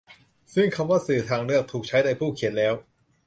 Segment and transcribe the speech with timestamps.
[0.53, 2.73] ซึ่งคำว่า 'สื่อทางเลือก' ถูกใช้โดยผู้เขียนแล้ว